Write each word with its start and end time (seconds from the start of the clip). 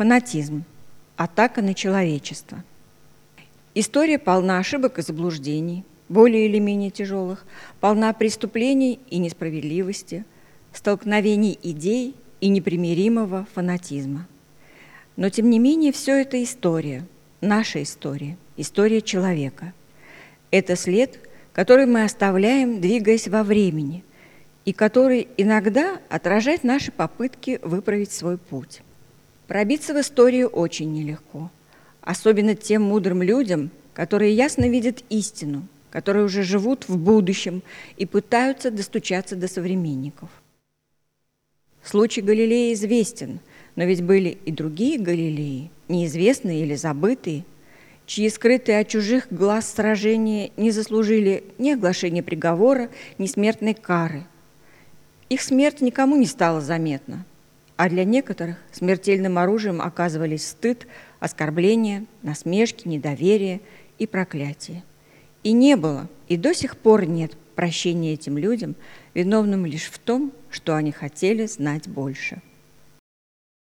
Фанатизм. 0.00 0.64
Атака 1.18 1.60
на 1.60 1.74
человечество. 1.74 2.64
История 3.74 4.18
полна 4.18 4.58
ошибок 4.58 4.98
и 4.98 5.02
заблуждений, 5.02 5.84
более 6.08 6.46
или 6.46 6.58
менее 6.58 6.88
тяжелых, 6.88 7.44
полна 7.80 8.10
преступлений 8.14 8.98
и 9.10 9.18
несправедливости, 9.18 10.24
столкновений 10.72 11.58
идей 11.62 12.14
и 12.40 12.48
непримиримого 12.48 13.46
фанатизма. 13.52 14.26
Но, 15.16 15.28
тем 15.28 15.50
не 15.50 15.58
менее, 15.58 15.92
все 15.92 16.22
это 16.22 16.42
история, 16.42 17.06
наша 17.42 17.82
история, 17.82 18.38
история 18.56 19.02
человека. 19.02 19.74
Это 20.50 20.76
след, 20.76 21.28
который 21.52 21.84
мы 21.84 22.04
оставляем, 22.04 22.80
двигаясь 22.80 23.28
во 23.28 23.42
времени, 23.42 24.02
и 24.64 24.72
который 24.72 25.28
иногда 25.36 26.00
отражает 26.08 26.64
наши 26.64 26.90
попытки 26.90 27.60
выправить 27.62 28.12
свой 28.12 28.38
путь. 28.38 28.80
Пробиться 29.50 29.94
в 29.94 30.00
историю 30.00 30.46
очень 30.46 30.92
нелегко, 30.92 31.50
особенно 32.02 32.54
тем 32.54 32.82
мудрым 32.82 33.20
людям, 33.20 33.72
которые 33.94 34.32
ясно 34.32 34.68
видят 34.68 35.02
истину, 35.08 35.66
которые 35.90 36.24
уже 36.24 36.44
живут 36.44 36.88
в 36.88 36.96
будущем 36.96 37.64
и 37.96 38.06
пытаются 38.06 38.70
достучаться 38.70 39.34
до 39.34 39.48
современников. 39.48 40.28
Случай 41.82 42.20
Галилея 42.20 42.74
известен, 42.74 43.40
но 43.74 43.82
ведь 43.82 44.04
были 44.04 44.38
и 44.44 44.52
другие 44.52 45.00
Галилеи, 45.00 45.72
неизвестные 45.88 46.62
или 46.62 46.76
забытые, 46.76 47.44
чьи 48.06 48.28
скрытые 48.28 48.78
от 48.78 48.86
чужих 48.86 49.26
глаз 49.32 49.68
сражения 49.68 50.52
не 50.56 50.70
заслужили 50.70 51.42
ни 51.58 51.72
оглашения 51.72 52.22
приговора, 52.22 52.88
ни 53.18 53.26
смертной 53.26 53.74
кары. 53.74 54.22
Их 55.28 55.42
смерть 55.42 55.80
никому 55.80 56.14
не 56.14 56.26
стала 56.26 56.60
заметна, 56.60 57.26
а 57.80 57.88
для 57.88 58.04
некоторых 58.04 58.58
смертельным 58.72 59.38
оружием 59.38 59.80
оказывались 59.80 60.46
стыд, 60.46 60.86
оскорбление, 61.18 62.04
насмешки, 62.20 62.86
недоверие 62.86 63.62
и 63.98 64.06
проклятие. 64.06 64.84
И 65.44 65.52
не 65.52 65.76
было, 65.76 66.06
и 66.28 66.36
до 66.36 66.52
сих 66.52 66.76
пор 66.76 67.06
нет 67.06 67.38
прощения 67.54 68.12
этим 68.12 68.36
людям, 68.36 68.76
виновным 69.14 69.64
лишь 69.64 69.86
в 69.86 69.98
том, 69.98 70.30
что 70.50 70.76
они 70.76 70.92
хотели 70.92 71.46
знать 71.46 71.88
больше. 71.88 72.42